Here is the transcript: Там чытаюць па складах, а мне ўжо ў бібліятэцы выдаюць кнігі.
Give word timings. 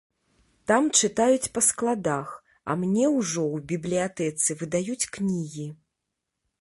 Там 0.69 0.87
чытаюць 1.01 1.51
па 1.57 1.61
складах, 1.67 2.31
а 2.69 2.77
мне 2.85 3.05
ўжо 3.17 3.43
ў 3.55 3.67
бібліятэцы 3.73 4.49
выдаюць 4.63 5.09
кнігі. 5.19 5.67